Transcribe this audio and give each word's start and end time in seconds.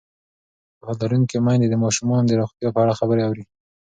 پوهه 0.79 0.93
لرونکې 1.01 1.37
میندې 1.45 1.67
د 1.69 1.75
ماشومانو 1.83 2.27
د 2.27 2.31
روغتیا 2.41 2.69
په 2.73 2.79
اړه 2.83 2.97
خبرې 2.99 3.21
اوري. 3.27 3.43